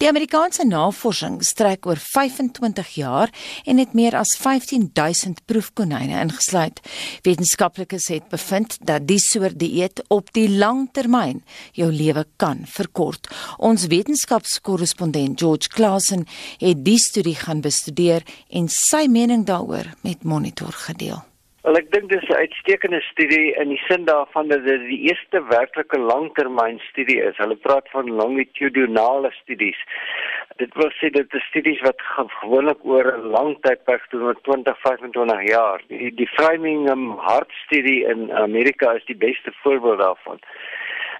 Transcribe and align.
Die 0.00 0.08
Amerikaanse 0.08 0.64
navorsing 0.64 1.42
strek 1.44 1.84
oor 1.84 1.98
25 2.00 2.94
jaar 2.96 3.28
en 3.68 3.76
het 3.82 3.92
meer 3.92 4.14
as 4.16 4.32
15000 4.40 5.42
proefkonyne 5.44 6.16
ingesluit. 6.22 6.80
Wetenskaplikes 7.26 8.08
het 8.08 8.30
bevind 8.32 8.78
dat 8.80 9.04
die 9.04 9.20
soort 9.20 9.58
dieet 9.60 10.00
op 10.08 10.32
die 10.32 10.48
lang 10.48 10.86
termyn 10.96 11.44
jou 11.76 11.92
lewe 11.92 12.24
kan 12.40 12.64
verkort. 12.64 13.28
Ons 13.60 13.90
wetenskapskorrespondent 13.92 15.36
George 15.36 15.68
Claassen 15.68 16.24
het 16.64 16.80
die 16.80 16.98
studie 16.98 17.36
gaan 17.36 17.60
bestudeer 17.60 18.24
en 18.48 18.72
sy 18.72 19.04
mening 19.04 19.44
daaroor 19.44 19.92
met 20.00 20.24
Monitor 20.24 20.72
gedeel. 20.88 21.20
Wel 21.60 21.76
ek 21.76 21.90
dink 21.92 22.08
dis 22.08 22.22
'n 22.24 22.40
uitstekende 22.40 23.00
studie 23.04 23.52
in 23.62 23.68
die 23.68 23.82
sin 23.84 24.04
daarvan 24.08 24.48
dat 24.48 24.62
dit 24.64 24.84
die 24.88 25.00
eerste 25.10 25.42
werklike 25.48 25.98
langtermynstudie 25.98 27.18
is. 27.20 27.36
Hulle 27.36 27.56
praat 27.56 27.90
van 27.92 28.08
longitudinale 28.20 29.30
studies. 29.42 29.76
Dit 30.56 30.72
wil 30.80 30.88
sê 30.96 31.10
dit 31.12 31.34
is 31.34 31.44
studies 31.50 31.80
wat 31.84 32.00
gewoonlik 32.40 32.80
oor 32.84 33.12
'n 33.12 33.28
lang 33.36 33.58
tydperk 33.60 34.08
doen, 34.10 34.22
oor 34.22 34.40
20, 34.48 34.80
25 34.80 35.42
jaar. 35.48 35.82
Die 35.88 36.14
die 36.14 36.30
Framingham 36.36 37.04
Heart 37.26 37.52
studie 37.64 38.04
in 38.08 38.32
Amerika 38.32 38.92
is 38.92 39.04
die 39.04 39.20
beste 39.28 39.52
voorbeeld 39.62 39.98
daarvan. 39.98 40.38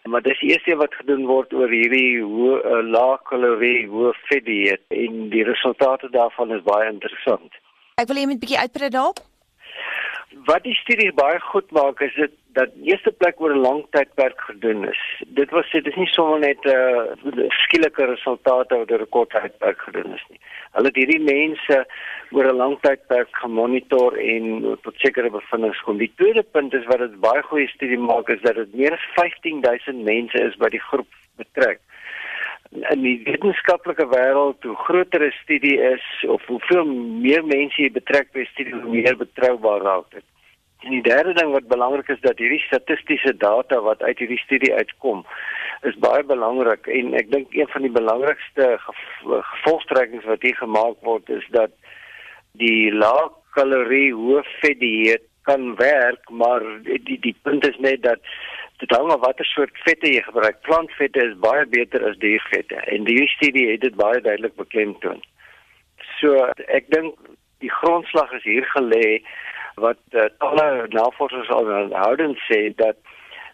Maar 0.09 0.23
dis 0.23 0.41
eerste 0.41 0.77
wat 0.77 0.95
gedoen 0.95 1.27
word 1.27 1.53
oor 1.53 1.69
hierdie 1.69 2.23
hoë 2.23 2.65
uh, 2.65 2.83
lae 2.97 3.19
kalorie, 3.25 3.89
hoë 3.89 4.15
vet 4.29 4.45
dieet 4.45 4.81
en 4.89 5.29
die 5.29 5.45
resultate 5.45 6.09
daarvan 6.11 6.53
is 6.53 6.63
baie 6.63 6.89
interessant. 6.89 7.53
Ek 8.01 8.09
wil 8.09 8.17
net 8.17 8.33
'n 8.33 8.41
bietjie 8.41 8.63
uitbrei 8.65 8.89
daarop 8.89 9.30
wat 10.47 10.63
die 10.63 10.75
studie 10.75 11.13
baie 11.13 11.41
goed 11.41 11.71
maak 11.71 12.01
is 12.01 12.15
dit 12.15 12.33
dat 12.59 12.71
eerste 12.83 13.13
plek 13.13 13.41
oor 13.41 13.55
'n 13.55 13.63
lang 13.63 13.81
tydperk 13.91 14.41
gedoen 14.41 14.89
is. 14.89 15.03
Dit 15.27 15.51
was 15.51 15.71
dit 15.71 15.87
is 15.87 15.97
nie 15.97 16.07
sommer 16.07 16.39
net 16.39 16.65
'n 16.65 16.71
uh, 16.71 17.51
skielike 17.65 18.05
resultate 18.05 18.75
oor 18.75 19.01
'n 19.01 19.09
kort 19.09 19.31
tydperk 19.31 19.81
gedoen 19.81 20.15
is 20.15 20.25
nie. 20.29 20.41
Hulle 20.73 20.87
het 20.87 20.97
hierdie 20.97 21.25
mense 21.35 21.87
oor 22.31 22.45
'n 22.45 22.57
lang 22.57 22.79
tydperk 22.81 23.29
gemonitor 23.33 24.19
en 24.19 24.79
tot 24.83 24.95
sekere 24.97 25.31
bevindinge 25.31 25.83
kom. 25.85 25.99
Die 25.99 26.13
tweede 26.17 26.43
punt 26.43 26.75
is 26.75 26.87
wat 26.87 26.99
dit 26.99 27.21
baie 27.21 27.43
goeie 27.43 27.69
studie 27.69 27.99
maak 27.99 28.29
is 28.29 28.43
dat 28.43 28.55
dit 28.55 28.75
meer 28.75 28.93
as 28.93 29.07
15000 29.15 30.05
mense 30.05 30.39
is 30.39 30.57
by 30.57 30.69
die 30.69 30.87
groep 30.91 31.09
betrek 31.37 31.81
in 32.71 33.03
die 33.03 33.17
wetenskaplike 33.27 34.07
wêreld 34.13 34.63
hoe 34.63 34.77
groter 34.87 35.23
'n 35.27 35.39
studie 35.43 35.79
is 35.81 36.07
of 36.27 36.43
hoeveel 36.47 36.85
meer 37.25 37.45
mense 37.45 37.83
jy 37.83 37.91
betrek 37.91 38.33
by 38.33 38.41
'n 38.41 38.53
studie 38.53 38.75
hoe 38.75 38.91
meer 38.91 39.17
betroubaar 39.17 39.81
raak 39.83 40.11
dit. 40.11 40.25
En 40.83 40.91
die 40.91 41.03
derde 41.03 41.33
ding 41.33 41.53
wat 41.53 41.67
belangrik 41.69 42.09
is 42.09 42.21
dat 42.21 42.39
hierdie 42.39 42.65
statistiese 42.67 43.37
data 43.37 43.81
wat 43.81 44.03
uit 44.03 44.19
hierdie 44.19 44.45
studie 44.45 44.75
uitkom 44.75 45.27
is 45.83 45.97
baie 45.99 46.23
belangrik 46.23 46.87
en 46.87 47.15
ek 47.15 47.31
dink 47.33 47.55
een 47.57 47.69
van 47.73 47.83
die 47.83 47.91
belangrikste 47.91 48.79
gevolgtrekkings 48.79 50.25
wat 50.25 50.43
hier 50.43 50.57
gemaak 50.57 50.97
word 51.09 51.29
is 51.29 51.47
dat 51.57 51.71
die 52.53 52.93
lae 52.93 53.29
kalorie 53.57 54.13
hoë 54.13 54.45
vet 54.61 54.81
dieet 54.81 55.25
kan 55.49 55.75
werk 55.77 56.31
maar 56.31 56.65
die 56.85 57.19
die 57.21 57.37
punt 57.43 57.67
is 57.67 57.79
net 57.79 58.03
dat 58.03 58.21
dit 58.81 58.97
hang 58.97 59.11
af 59.13 59.21
watter 59.25 59.45
soort 59.45 59.77
vette 59.85 60.09
jy 60.09 60.23
gebruik. 60.25 60.61
Plantvette 60.67 61.21
is 61.27 61.37
baie 61.45 61.67
beter 61.75 62.05
as 62.09 62.19
diervette 62.23 62.81
en 62.95 63.05
die 63.05 63.27
studie 63.35 63.69
het 63.73 63.85
dit 63.85 63.97
baie 64.01 64.21
duidelik 64.25 64.57
beklemtoon. 64.57 65.23
So 66.21 66.49
ek 66.67 66.91
dink 66.95 67.17
die 67.61 67.73
grondslag 67.81 68.33
is 68.39 68.47
hier 68.49 68.67
gelê 68.75 69.21
wat 69.81 70.01
uh, 70.17 70.29
alle 70.45 70.89
navorsers 70.93 71.51
al 71.53 71.69
houdend 71.95 72.41
sê 72.49 72.61
dat 72.77 72.97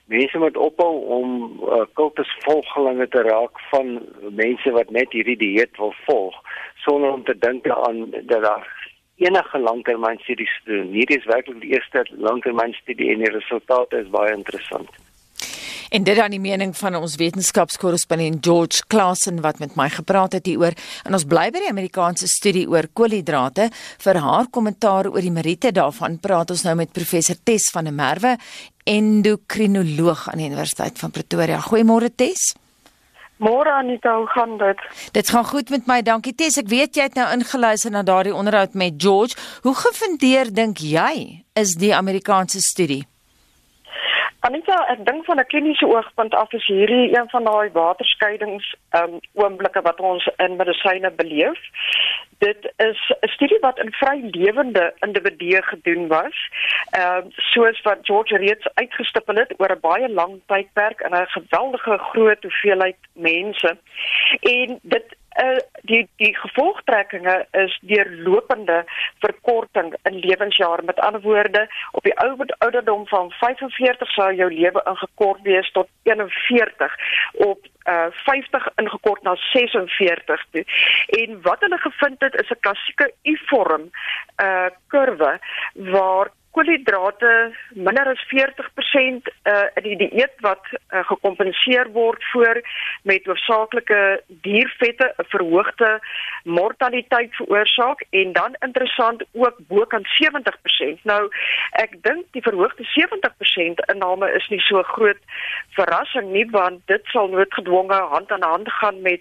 mense 0.07 0.39
moet 0.39 0.57
ophou 0.57 0.93
om 1.19 1.31
uh, 1.67 1.83
kultusvolgelinge 1.99 3.09
te 3.11 3.23
raak 3.27 3.61
van 3.73 3.97
mense 4.31 4.75
wat 4.79 4.91
net 4.95 5.15
hierdie 5.15 5.39
dieet 5.43 5.83
wil 5.83 5.95
volg 6.07 6.39
sonder 6.87 7.11
om 7.11 7.25
te 7.27 7.35
dink 7.39 7.67
aan 7.71 8.05
dat 8.15 8.43
daar 8.43 8.67
enige 9.17 9.59
langtermynstudies 9.59 10.61
doen. 10.65 10.93
Hierdie 10.93 11.19
is 11.19 11.25
werklik 11.25 11.61
die 11.61 11.73
eerste 11.73 12.05
langtermynstudie 12.29 13.11
en 13.15 13.25
die 13.25 13.33
resultate 13.33 14.05
is 14.05 14.13
baie 14.13 14.35
interessant. 14.37 15.06
En 15.97 16.05
dit 16.05 16.19
aan 16.21 16.35
die 16.35 16.41
mening 16.41 16.75
van 16.77 16.93
ons 16.99 17.15
wetenskapskorrespondent 17.17 18.45
George 18.45 18.83
Claassen 18.87 19.39
wat 19.41 19.63
met 19.63 19.79
my 19.81 19.87
gepraat 19.89 20.35
het 20.37 20.47
hieroor. 20.47 20.75
En 21.09 21.17
ons 21.17 21.25
bly 21.25 21.47
by 21.55 21.63
die 21.63 21.71
Amerikaanse 21.73 22.29
studie 22.29 22.67
oor 22.69 22.85
koolhidrate. 22.93 23.71
Vir 24.05 24.21
haar 24.21 24.51
kommentaar 24.53 25.09
oor 25.09 25.25
die 25.25 25.33
meriete 25.33 25.73
daarvan 25.73 26.19
praat 26.21 26.53
ons 26.53 26.67
nou 26.69 26.75
met 26.83 26.93
professor 26.93 27.41
Tes 27.49 27.71
van 27.73 27.89
der 27.89 27.97
Merwe, 27.97 28.35
endokrinoloog 28.85 30.27
aan 30.35 30.45
die 30.45 30.51
Universiteit 30.51 31.01
van 31.01 31.17
Pretoria. 31.17 31.63
Goeiemôre 31.65 32.13
Tes. 32.13 32.53
Môre 33.41 33.73
Anita, 33.81 34.19
hoe 34.21 34.29
gaan 34.37 34.59
dit? 34.61 34.87
Dit 35.17 35.33
gaan 35.33 35.49
goed 35.49 35.73
met 35.73 35.89
my, 35.89 36.03
dankie 36.05 36.37
Tes. 36.37 36.61
Ek 36.61 36.69
weet 36.69 37.01
jy 37.01 37.09
het 37.09 37.17
nou 37.17 37.31
ingeluister 37.41 37.97
na 37.97 38.05
daardie 38.05 38.37
onderhoud 38.37 38.77
met 38.77 39.01
George. 39.01 39.33
Hoe 39.65 39.77
gefundeer 39.81 40.53
dink 40.53 40.85
jy 40.85 41.45
is 41.57 41.79
die 41.81 41.95
Amerikaanse 41.97 42.61
studie? 42.61 43.07
Anita, 44.47 44.77
ek 44.93 45.01
dink 45.07 45.25
van 45.27 45.41
'n 45.43 45.49
kliniese 45.51 45.87
oogpunt 45.91 46.35
af 46.35 46.53
is 46.53 46.67
hierdie 46.71 47.19
een 47.19 47.29
van 47.31 47.45
daai 47.45 47.71
waterskeidings 47.73 48.67
um 48.99 49.19
oomblikke 49.35 49.83
wat 49.83 50.01
ons 50.01 50.29
in 50.45 50.55
medisyne 50.57 51.11
beleef. 51.11 51.59
Dit 52.39 52.73
is 52.77 53.01
'n 53.11 53.29
studie 53.29 53.59
wat 53.61 53.79
in 53.79 53.91
vry 53.93 54.19
lewende 54.23 54.95
individue 55.07 55.63
gedoen 55.63 56.07
was. 56.07 56.37
Um 57.01 57.33
soos 57.37 57.83
wat 57.83 58.07
George 58.07 58.37
reeds 58.37 58.69
uitgestipel 58.75 59.35
het 59.35 59.55
oor 59.59 59.73
'n 59.73 59.81
baie 59.81 60.09
lang 60.09 60.41
tydperk 60.47 61.01
en 61.01 61.13
'n 61.15 61.27
geweldige 61.27 61.99
groot 61.99 62.43
hoeveelheid 62.43 63.01
mense. 63.13 63.77
En 64.41 64.79
dit 64.83 65.16
uh, 65.43 65.59
die 65.83 66.09
die 66.17 66.35
gevolgtrekkinge 66.37 67.47
is 67.51 67.79
deurlopende 67.81 68.85
verkorting 69.25 69.95
in 70.03 70.19
lewensjare 70.19 70.83
met 70.83 71.01
ander 71.01 71.21
woorde 71.21 71.67
op 71.93 72.03
die 72.03 72.17
ou 72.19 72.37
ouderdom 72.59 73.07
van 73.07 73.31
45 73.31 74.11
sou 74.11 74.33
jou 74.35 74.51
lewe 74.53 74.83
ingekort 74.85 75.43
wees 75.43 75.71
tot 75.73 75.89
41 76.03 76.95
op 77.33 77.67
uh 77.87 78.07
50 78.11 78.69
ingekort 78.77 79.23
na 79.23 79.35
46 79.35 80.47
toe. 80.51 80.65
En 81.07 81.43
wat 81.43 81.61
hulle 81.61 81.79
gevind 81.79 82.21
het 82.21 82.35
is 82.35 82.51
'n 82.51 82.61
klassieke 82.61 83.13
U-vorm 83.23 83.91
uh 84.43 84.69
kurwe 84.89 85.39
waar 85.75 86.31
koolhidrate 86.57 87.33
minder 87.75 88.09
as 88.09 88.23
40% 88.33 89.29
uh, 89.45 89.67
in 89.77 89.85
die 89.85 89.97
dieet 90.03 90.37
wat 90.45 90.65
uh, 90.73 91.03
gekompenseer 91.11 91.91
word 91.93 92.25
voor 92.33 92.61
met 93.11 93.29
hoofsaaklike 93.29 94.01
diervette 94.47 95.13
'n 95.17 95.29
verhoogde 95.35 95.91
mortaliteit 96.45 97.35
veroorsaak 97.35 98.05
en 98.11 98.33
dan 98.33 98.57
interessant 98.69 99.25
ook 99.33 99.57
bokant 99.69 100.09
70%. 100.17 101.03
Nou 101.03 101.29
ek 101.85 101.99
dink 102.09 102.25
die 102.33 102.43
verhoogde 102.49 102.85
70% 102.97 103.85
inname 103.93 104.33
is 104.39 104.49
nie 104.49 104.61
so 104.61 104.83
groot 104.83 105.21
verrassing 105.77 106.33
nie 106.33 106.47
want 106.51 106.81
dit 106.87 107.05
sal 107.13 107.29
noodgedwonge 107.29 108.01
hand 108.15 108.33
aan 108.33 108.49
hand 108.53 108.73
gaan 108.81 109.03
met 109.03 109.21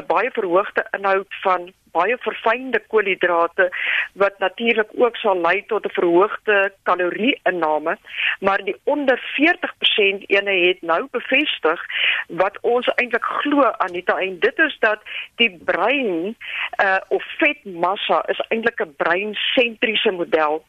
'n 0.00 0.06
baie 0.06 0.30
verhoogde 0.30 0.86
inhoud 0.90 1.30
van 1.46 1.72
baie 1.92 2.16
verfynde 2.20 2.80
koolhidrate 2.92 3.68
wat 4.12 4.38
natuurlik 4.38 4.90
ook 4.96 5.16
sal 5.16 5.40
lei 5.40 5.64
tot 5.66 5.86
'n 5.86 5.96
verhoogde 5.98 6.72
kalorieinname, 6.82 7.96
maar 8.40 8.64
die 8.64 8.76
onder 8.84 9.18
40% 9.36 10.24
ene 10.26 10.54
het 10.66 10.82
nou 10.82 11.08
bevestig 11.10 11.80
wat 12.28 12.58
ons 12.60 12.86
eintlik 12.94 13.24
glo 13.24 13.62
Anita 13.62 14.18
en 14.18 14.38
dit 14.38 14.58
is 14.58 14.76
dat 14.80 15.00
die 15.36 15.58
brein 15.64 16.36
uh 16.82 17.00
of 17.08 17.24
vetmassa 17.38 18.22
is 18.28 18.40
eintlik 18.48 18.80
'n 18.80 18.94
breinsentriese 18.96 20.10
model. 20.10 20.64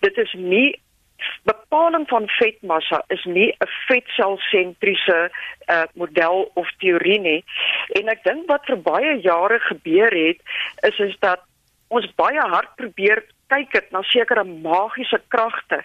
Dit 0.00 0.16
is 0.16 0.32
nie 0.32 0.80
bepaling 1.44 2.08
van 2.08 2.28
vetmassa 2.38 3.02
is 3.08 3.24
nie 3.24 3.50
'n 3.52 3.68
vetselsentriese 3.88 5.30
uh, 5.66 5.82
model 5.94 6.50
of 6.54 6.72
teorie 6.78 7.20
nie. 7.20 7.44
En 7.92 8.08
ek 8.08 8.24
dink 8.24 8.46
wat 8.46 8.64
vir 8.66 8.80
baie 8.82 9.20
jare 9.20 9.60
gebeur 9.60 10.10
het 10.10 10.40
is 10.82 10.98
is 10.98 11.16
dat 11.20 11.40
ons 11.88 12.14
baie 12.18 12.40
hard 12.40 12.74
probeer 12.76 13.22
kyk 13.52 13.70
dit 13.72 13.92
na 13.94 14.02
sekere 14.10 14.42
magiese 14.44 15.18
kragte 15.30 15.78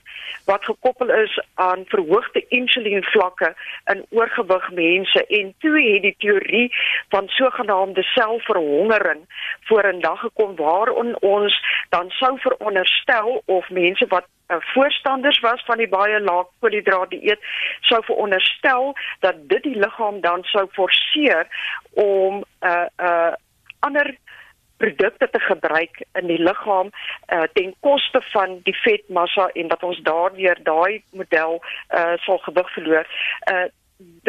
wat 0.49 0.65
gekoppel 0.65 1.11
is 1.13 1.33
aan 1.61 1.83
verhoogde 1.93 2.41
insulienvlakke 2.57 3.51
in 3.93 4.01
oorgewig 4.17 4.69
mense 4.77 5.25
en 5.39 5.53
toe 5.63 5.75
het 5.77 6.01
die 6.07 6.15
teorie 6.25 6.67
van 7.13 7.29
sogenaamde 7.37 8.03
selfverhongering 8.13 9.21
vorendag 9.69 10.19
gekom 10.25 10.55
waarin 10.55 11.13
ons 11.21 11.57
dan 11.89 12.09
sou 12.17 12.33
veronderstel 12.39 13.43
of 13.45 13.69
mense 13.69 14.09
wat 14.09 14.25
voorstanders 14.59 15.39
was 15.39 15.63
van 15.65 15.77
die 15.77 15.89
baie 15.89 16.19
lae 16.19 16.45
koolhidraat 16.59 17.09
dieet 17.09 17.39
sou 17.81 18.01
veronderstel 18.05 18.95
dat 19.19 19.35
dit 19.49 19.63
die 19.63 19.75
liggaam 19.75 20.21
dan 20.21 20.43
sou 20.43 20.67
forceer 20.71 21.47
om 21.93 22.41
'n 22.41 22.45
uh, 22.67 22.71
eh, 22.71 22.87
uh, 22.97 23.33
ander 23.79 24.17
produkte 24.77 25.29
te 25.29 25.39
gebruik 25.39 26.03
in 26.19 26.27
die 26.27 26.41
liggaam 26.41 26.89
uh, 26.89 27.43
ten 27.53 27.75
koste 27.79 28.21
van 28.21 28.59
die 28.63 28.75
vetmassa 28.81 29.49
en 29.53 29.67
dat 29.67 29.83
ons 29.83 30.01
daardeur 30.07 30.57
daai 30.63 31.03
model 31.09 31.61
uh, 31.61 32.13
sal 32.25 32.37
gewig 32.37 32.73
verloor. 32.73 33.07
Uh, 33.51 33.67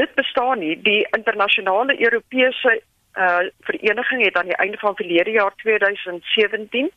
dit 0.01 0.15
bestaan 0.15 0.59
nie 0.59 0.77
die 0.83 1.07
internasionale 1.17 1.97
Europese 2.01 2.81
uh 3.15 3.39
vereniging 3.61 4.25
het 4.25 4.37
aan 4.37 4.47
die 4.47 4.57
einde 4.57 4.79
van 4.79 4.97
verlede 4.97 5.31
jaar 5.31 5.55
2017 5.57 6.91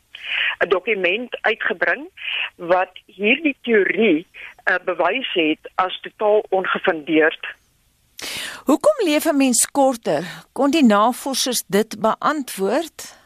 'n 0.60 0.70
dokument 0.70 1.38
uitgebring 1.42 2.10
wat 2.56 2.92
hierdie 3.06 3.58
teorie 3.62 4.28
uh, 4.66 4.76
bewys 4.86 5.34
het 5.34 5.72
as 5.76 6.00
totaal 6.02 6.44
ongefundeerd. 6.50 7.48
Hoekom 8.64 8.98
leef 9.06 9.26
'n 9.26 9.38
mens 9.38 9.66
korter? 9.72 10.24
Kon 10.52 10.72
die 10.72 10.86
navorsers 10.86 11.64
dit 11.68 12.00
beantwoord? 12.00 13.25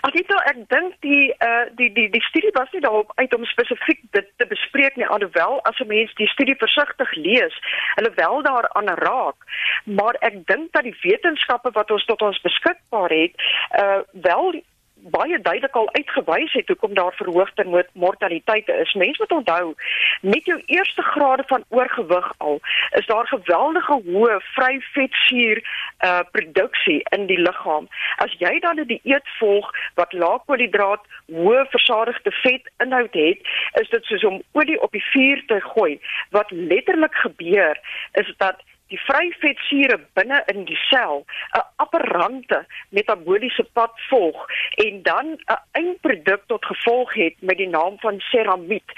Alhoewel 0.00 0.40
ek 0.48 0.60
dink 0.72 0.94
die 1.04 1.34
uh 1.44 1.66
die 1.76 1.90
die 1.92 2.08
die 2.10 2.22
studie 2.28 2.52
was 2.56 2.70
nie 2.72 2.80
daarop 2.80 3.12
uit 3.14 3.34
om 3.36 3.44
spesifiek 3.44 4.00
dit 4.16 4.28
te 4.36 4.46
bespreek 4.52 4.96
nie 4.96 5.06
alhoewel 5.06 5.60
as 5.68 5.80
'n 5.80 5.86
mens 5.92 6.14
die 6.14 6.28
studie 6.28 6.56
versigtig 6.56 7.12
lees, 7.14 7.54
hulle 7.94 8.12
wel 8.14 8.42
daaraan 8.42 8.88
raak, 9.04 9.38
maar 9.84 10.16
ek 10.20 10.46
dink 10.46 10.72
dat 10.72 10.82
die 10.88 10.96
wetenskappe 11.02 11.70
wat 11.72 11.90
ons 11.90 12.04
tot 12.04 12.22
ons 12.22 12.40
beskikbaar 12.40 13.10
het, 13.10 13.34
uh 13.82 14.00
wel 14.12 14.62
baie 15.02 15.40
duidelik 15.40 15.74
al 15.74 15.88
uitgewys 15.92 16.52
het 16.52 16.68
hoekom 16.68 16.94
daar 16.94 17.12
verhoogde 17.14 17.86
mortaliteite 17.92 18.72
is. 18.72 18.92
Mense 18.94 19.18
moet 19.18 19.38
onthou, 19.38 19.74
met 20.20 20.44
jou 20.44 20.62
eerste 20.66 21.02
grade 21.02 21.42
van 21.46 21.64
oorgewig 21.68 22.32
al, 22.36 22.60
is 22.90 23.06
daar 23.06 23.26
geweldige 23.26 24.00
hoë 24.06 24.40
vry 24.54 24.80
vetsuur 24.92 25.62
uh 26.04 26.20
produksie 26.30 27.00
in 27.16 27.26
die 27.26 27.40
liggaam. 27.40 27.88
As 28.16 28.32
jy 28.38 28.58
dan 28.60 28.80
'n 28.80 28.86
die 28.86 29.00
dieet 29.02 29.28
volg 29.38 29.70
wat 29.94 30.12
lae 30.12 30.38
koolhidraat, 30.46 31.02
hoë 31.26 31.66
versadigde 31.70 32.30
vet 32.30 32.70
inhoud 32.78 33.14
het, 33.14 33.38
is 33.80 33.88
dit 33.88 34.04
soos 34.04 34.24
om 34.24 34.42
olie 34.52 34.80
op 34.82 34.92
die 34.92 35.04
vuur 35.12 35.42
te 35.46 35.60
gooi. 35.60 36.00
Wat 36.30 36.50
letterlik 36.50 37.14
gebeur 37.14 37.78
is 38.12 38.32
dat 38.36 38.56
die 38.90 39.00
vryvetsure 39.06 39.98
binne 40.18 40.42
in 40.52 40.64
die 40.68 40.78
sel 40.88 41.24
'n 41.58 41.64
apparante 41.84 42.64
metabooliese 42.90 43.64
pad 43.72 43.92
volg 44.08 44.46
en 44.84 45.02
dan 45.02 45.26
'n 45.26 45.60
eindproduk 45.72 46.42
tot 46.46 46.64
gevolg 46.64 47.14
het 47.14 47.36
met 47.40 47.56
die 47.56 47.68
naam 47.68 47.98
van 47.98 48.20
ceramied. 48.20 48.88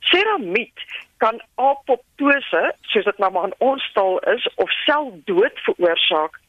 Ceramied 0.00 0.78
kan 1.16 1.40
apoptose, 1.54 2.74
soos 2.80 3.04
dit 3.04 3.18
nou 3.18 3.32
maar 3.32 3.44
in 3.44 3.54
ons 3.58 3.92
taal 3.92 4.18
is, 4.18 4.48
of 4.54 4.70
seldood 4.70 5.56
veroorsaak. 5.66 6.40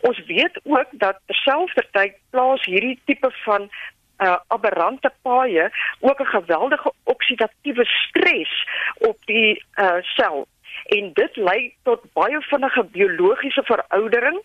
Ons 0.00 0.18
weet 0.26 0.60
ook 0.64 0.88
dat 0.92 1.20
terselfdertyd 1.26 2.16
plaas 2.30 2.64
hierdie 2.64 2.98
tipe 3.04 3.30
van 3.44 3.70
uh 4.18 4.36
aberrante 4.46 5.12
paaie 5.22 5.70
ook 6.00 6.20
'n 6.20 6.34
geweldige 6.36 6.92
oksidatiewe 7.04 7.84
stres 7.84 8.66
op 8.98 9.16
die 9.24 9.64
uh 9.76 10.02
sel 10.02 10.46
en 10.88 11.10
dit 11.12 11.36
lei 11.36 11.74
tot 11.82 12.04
baie 12.16 12.40
vinnige 12.40 12.84
biologiese 12.92 13.62
veroudering 13.70 14.40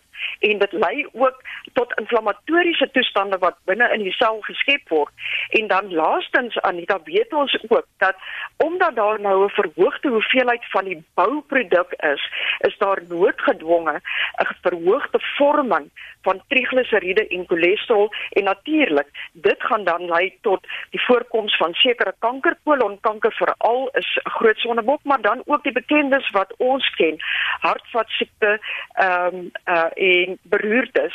en 0.50 0.58
dit 0.58 0.72
lei 0.72 1.06
ook 1.12 1.42
tot 1.72 1.94
inflammatoriese 2.00 2.90
toestande 2.92 3.38
wat 3.38 3.56
binne 3.64 3.88
in 3.96 4.02
die 4.06 4.12
sel 4.12 4.40
geskep 4.40 4.88
word. 4.88 5.12
En 5.58 5.68
dan 5.72 5.92
laastens 5.94 6.58
Anita 6.60 7.00
weet 7.04 7.32
ons 7.32 7.56
ook 7.68 7.86
dat 7.98 8.16
omdat 8.56 8.96
daar 8.96 9.20
nou 9.20 9.44
'n 9.44 9.56
verhoogde 9.60 10.08
hoeveelheid 10.08 10.64
van 10.70 10.84
die 10.84 11.04
bouproduk 11.14 11.92
is, 12.14 12.22
is 12.58 12.76
daar 12.78 13.00
noodgedwonge 13.08 14.00
'n 14.42 14.54
verhoogde 14.62 15.20
vorming 15.36 15.90
van 16.22 16.42
trigliseriede 16.48 17.26
en 17.28 17.44
cholesterol 17.46 18.12
en 18.30 18.44
natuurlik 18.44 19.08
dit 19.32 19.56
gaan 19.58 19.84
dan 19.84 20.04
lei 20.04 20.38
tot 20.40 20.66
die 20.90 21.04
voorkoms 21.04 21.56
van 21.56 21.74
sekere 21.74 22.14
kanker, 22.18 22.56
kolonkanker 22.64 23.32
veral 23.32 23.88
is 23.92 24.20
'n 24.22 24.30
groot 24.30 24.58
sonnebok, 24.58 25.00
maar 25.02 25.20
dan 25.20 25.42
ook 25.44 25.62
die 25.62 25.72
bekendes 25.72 26.30
wat 26.30 26.54
ons 26.56 26.90
ken, 26.90 27.16
hartvaskiekte, 27.60 28.60
ehm 28.92 29.34
um, 29.34 29.50
uh 29.64 29.82
en 29.94 30.33
beroertes. 30.42 31.14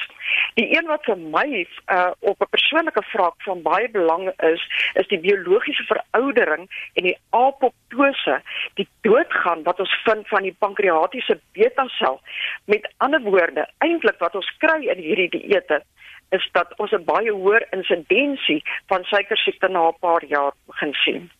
Die 0.53 0.77
een 0.77 0.87
wat 0.87 1.03
vir 1.05 1.17
my 1.17 1.67
uh 1.91 2.11
op 2.19 2.41
'n 2.41 2.49
persoonlike 2.49 3.03
vraag 3.03 3.35
van 3.37 3.61
baie 3.61 3.89
belang 3.89 4.31
is, 4.39 4.61
is 4.93 5.07
die 5.07 5.19
biologiese 5.19 5.83
veroudering 5.83 6.69
en 6.93 7.03
die 7.03 7.17
apoptose, 7.29 8.41
die 8.73 8.87
doodgaan 9.01 9.63
wat 9.63 9.79
ons 9.79 10.01
vind 10.03 10.27
van 10.27 10.43
die 10.43 10.55
pankreatiese 10.59 11.39
beta-sel. 11.51 12.21
Met 12.65 12.91
ander 12.97 13.21
woorde, 13.21 13.67
eintlik 13.77 14.19
wat 14.19 14.35
ons 14.35 14.57
kry 14.57 14.87
in 14.87 14.97
hierdie 14.97 15.29
dieete 15.29 15.83
is 16.29 16.49
dat 16.51 16.73
ons 16.77 16.91
'n 16.91 17.03
baie 17.03 17.31
hoër 17.31 17.67
insidensie 17.71 18.63
van 18.87 19.03
suikersiekte 19.03 19.67
na 19.67 19.87
'n 19.87 19.99
paar 19.99 20.25
jaar 20.25 20.53
begin 20.65 20.93
sien. 20.93 21.31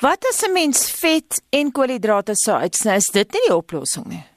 Wat 0.00 0.26
as 0.30 0.42
'n 0.42 0.52
mens 0.52 1.00
vet 1.00 1.42
en 1.50 1.72
koolhidrate 1.72 2.34
sou 2.34 2.56
uitsny? 2.58 2.94
Is 2.94 3.10
dit 3.12 3.32
nie 3.32 3.40
die 3.46 3.56
oplossing 3.56 4.06
nie? 4.06 4.33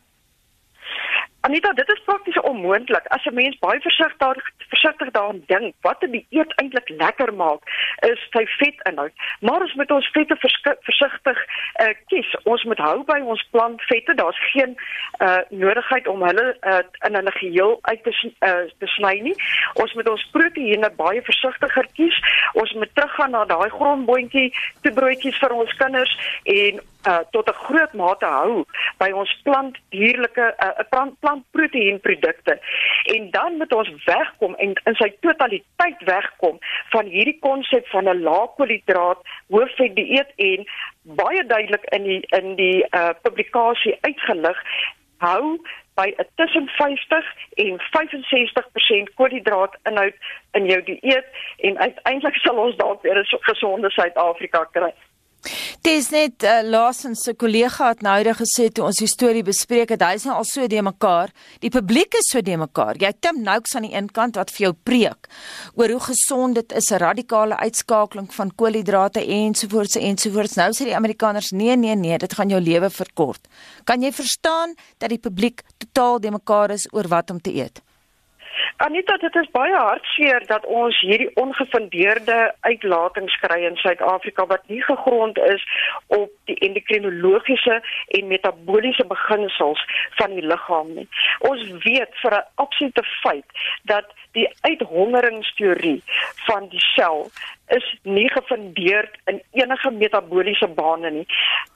Anita, 1.42 1.72
dit 1.74 1.89
is 1.89 2.01
prakties 2.06 2.39
onmoontlik. 2.39 3.06
As 3.07 3.25
'n 3.25 3.34
mens 3.34 3.57
baie 3.60 3.80
versigtig 3.80 4.18
daar 4.18 4.54
versigtig 4.68 5.12
daaraan 5.12 5.44
dink, 5.45 5.74
wat 5.81 6.01
'n 6.04 6.12
dieet 6.12 6.51
eintlik 6.56 6.89
lekker 6.89 7.34
maak, 7.34 7.62
is 8.00 8.28
sy 8.30 8.45
vetinhoud. 8.45 9.12
Maar 9.39 9.62
ons 9.62 9.74
moet 9.74 9.92
ons 9.92 10.10
vette 10.12 10.36
versigtig 10.80 11.38
uh, 11.81 11.94
kies. 12.06 12.36
Ons 12.44 12.63
moet 12.63 12.78
hou 12.78 13.04
by 13.04 13.19
ons 13.19 13.48
plantvette. 13.51 14.13
Daar's 14.13 14.51
geen 14.51 14.78
uh, 15.19 15.38
nodigheid 15.50 16.07
om 16.07 16.24
hulle 16.24 16.57
uh, 16.62 16.80
in 17.07 17.16
hulle 17.16 17.31
geheel 17.31 17.80
uit 17.81 18.04
te 18.04 18.34
uh, 18.39 18.51
te 18.80 18.88
sny 18.88 19.19
nie. 19.19 19.36
Ons 19.74 19.94
moet 19.94 20.10
ons 20.10 20.30
proteïene 20.31 20.92
baie 20.95 21.22
versigtiger 21.22 21.88
kies. 21.94 22.18
Ons 22.54 22.74
moet 22.74 22.89
teruggaan 22.94 23.31
na 23.31 23.45
daai 23.45 23.69
grondboontjie 23.69 24.54
te 24.81 24.92
broodjies 24.92 25.38
vir 25.38 25.54
ons 25.54 25.74
kinders 25.74 26.18
en 26.44 26.81
uh, 27.05 27.19
tot 27.31 27.49
'n 27.49 27.53
groot 27.53 27.94
mate 27.94 28.25
hou 28.25 28.65
by 28.97 29.09
ons 29.11 29.41
plantdierlike 29.44 30.45
uh, 30.65 30.83
plant 30.89 31.19
plantproteïenprodukte 31.19 32.59
en 33.15 33.31
dan 33.31 33.57
moet 33.57 33.73
ons 33.73 33.89
wegkom 34.05 34.55
en 34.55 34.73
in 34.83 34.95
sy 34.95 35.09
totaliteit 35.19 36.03
wegkom 36.11 36.59
van 36.89 37.05
hierdie 37.05 37.39
konsep 37.39 37.88
van 37.88 38.09
'n 38.09 38.23
lae 38.23 38.47
koolhidraat 38.57 39.19
hoë 39.49 39.69
vet 39.77 39.95
dieet 39.95 40.31
en 40.35 40.65
baie 41.01 41.45
duidelik 41.45 41.85
in 41.97 42.03
die 42.03 42.21
in 42.39 42.55
die 42.55 42.85
uh, 42.91 43.09
publikasie 43.21 43.97
uitgelig 44.01 44.63
hou 45.17 45.57
by 45.97 46.13
'n 46.17 46.27
tussen 46.35 46.67
50 46.67 47.25
en 47.55 47.79
65% 47.79 49.13
koolhidraat 49.15 49.77
inhoud 49.83 50.15
in 50.51 50.65
jou 50.65 50.81
dieet 50.83 51.27
en 51.57 51.77
uiteindelik 51.77 52.35
sal 52.35 52.57
ons 52.57 52.75
dalk 52.75 53.01
weer 53.01 53.19
'n 53.19 53.25
gesonde 53.50 53.89
Suid-Afrika 53.89 54.63
kry. 54.71 54.93
Dis 55.85 56.09
net 56.11 56.44
uh, 56.44 56.59
laasens 56.63 57.23
se 57.23 57.33
kollega 57.33 57.91
het 57.94 58.01
nou 58.05 58.15
eendag 58.19 58.39
gesê 58.41 58.67
toe 58.73 58.85
ons 58.88 58.99
die 58.99 59.07
storie 59.07 59.44
bespreek 59.45 59.94
het, 59.94 60.03
hy 60.03 60.17
is 60.17 60.25
nou 60.27 60.35
al 60.39 60.47
so 60.47 60.67
de 60.67 60.81
mekaar. 60.83 61.31
Die 61.63 61.71
publiek 61.73 62.17
is 62.19 62.29
so 62.33 62.41
de 62.41 62.57
mekaar. 62.59 62.99
Jy 62.99 63.13
Tim 63.19 63.41
Noukes 63.45 63.75
aan 63.77 63.88
die 63.88 63.94
een 63.94 64.09
kant 64.11 64.39
wat 64.39 64.51
vir 64.55 64.67
jou 64.67 64.73
preek 64.89 65.29
oor 65.79 65.95
hoe 65.95 66.03
gesond 66.10 66.60
dit 66.60 66.77
is 66.81 66.91
'n 66.91 67.01
radikale 67.03 67.55
uitskakeling 67.57 68.27
van 68.33 68.51
koolhidrate 68.55 69.24
ensovoorts 69.24 69.95
ensovoorts. 69.95 70.55
Nou 70.55 70.72
sê 70.72 70.83
die 70.86 70.95
Amerikaners 70.95 71.51
nee 71.51 71.75
nee 71.75 71.95
nee, 71.95 72.17
dit 72.17 72.33
gaan 72.33 72.50
jou 72.50 72.62
lewe 72.62 72.89
verkort. 72.89 73.48
Kan 73.83 74.01
jy 74.01 74.12
verstaan 74.12 74.75
dat 74.98 75.10
die 75.10 75.19
publiek 75.19 75.62
totaal 75.77 76.19
de 76.19 76.31
mekaar 76.31 76.72
is 76.72 76.88
oor 76.91 77.07
wat 77.07 77.29
om 77.29 77.41
te 77.41 77.53
eet? 77.53 77.87
Anita, 78.75 79.17
dit 79.17 79.36
is 79.36 79.50
baie 79.51 79.75
hartseer 79.75 80.45
dat 80.47 80.65
ons 80.65 81.00
hierdie 81.00 81.29
ongefundeerde 81.39 82.53
uitlatings 82.59 83.39
kry 83.41 83.63
in 83.65 83.75
Suid-Afrika 83.75 84.45
wat 84.45 84.67
nie 84.67 84.81
gegrond 84.83 85.38
is 85.38 85.63
op 86.07 86.31
die 86.51 86.57
endokrinologiese 86.67 87.81
en 88.19 88.27
metabooliese 88.27 89.05
beginsels 89.07 89.81
van 90.19 90.36
die 90.36 90.45
liggaam 90.45 90.93
nie. 90.93 91.07
Ons 91.39 91.63
weet 91.88 92.13
vir 92.21 92.38
'n 92.38 92.47
absolute 92.55 93.03
feit 93.24 93.45
dat 93.83 94.13
die 94.31 94.50
uithongeringsteorie 94.62 96.01
van 96.45 96.67
die 96.69 96.83
sel 96.95 97.31
is 97.67 98.00
nie 98.03 98.29
gefundeer 98.29 99.09
in 99.25 99.41
enige 99.51 99.91
metabooliese 99.91 100.67
bane 100.67 101.09
nie 101.12 101.25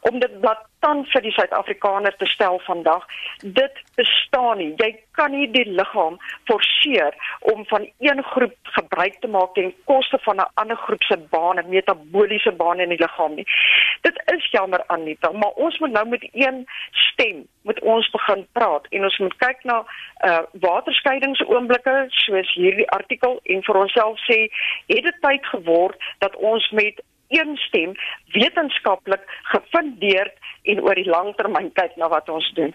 om 0.09 0.19
dit 0.19 0.39
blaatant 0.41 1.09
vir 1.13 1.21
die 1.25 1.33
Suid-Afrikaner 1.35 2.15
te 2.17 2.25
stel 2.25 2.59
vandag 2.65 3.03
dit 3.41 3.81
bestaan 3.99 4.57
nie. 4.57 4.71
Jy 4.81 4.91
kan 5.17 5.35
nie 5.35 5.47
die 5.51 5.65
liggaam 5.69 6.17
forceer 6.49 7.17
om 7.53 7.65
van 7.69 7.85
een 7.99 8.23
groep 8.33 8.55
gebruik 8.77 9.19
te 9.21 9.27
maak 9.27 9.53
ten 9.53 9.73
koste 9.85 10.17
van 10.25 10.41
'n 10.41 10.51
ander 10.63 10.79
groep 10.85 11.03
se 11.03 11.17
bane 11.17 11.63
metabooliese 11.67 12.51
bane 12.51 12.83
in 12.83 12.95
die 12.95 13.03
liggaam 13.03 13.35
nie. 13.35 13.47
Dit 14.01 14.21
is 14.35 14.51
jammer 14.51 14.83
Anita 14.87 15.31
maar 15.31 15.53
ons 15.55 15.79
moet 15.79 15.91
nou 15.91 16.07
met 16.07 16.29
een 16.31 16.65
stem 16.91 17.47
moet 17.67 17.79
ons 17.81 18.09
begin 18.11 18.45
praat 18.57 18.87
en 18.89 19.03
ons 19.03 19.17
moet 19.17 19.37
kyk 19.43 19.63
na 19.63 19.81
uh 20.27 20.41
waterskeiingsoomblikke 20.63 21.95
soos 22.23 22.53
hierdie 22.55 22.89
artikel 22.89 23.39
en 23.43 23.63
vir 23.67 23.81
onsself 23.83 24.19
sê 24.29 24.39
het 24.87 25.03
dit 25.09 25.21
tyd 25.21 25.45
geword 25.53 25.69
word 25.81 26.09
dat 26.19 26.35
ons 26.35 26.69
met 26.71 27.01
een 27.27 27.57
stem 27.57 27.93
wetenskaplik 28.25 29.23
gefundeerd 29.53 30.33
en 30.63 30.81
oor 30.81 30.95
die 30.95 31.09
langtermyn 31.09 31.71
kyk 31.73 31.95
na 31.95 32.09
wat 32.11 32.29
ons 32.29 32.51
doen. 32.53 32.73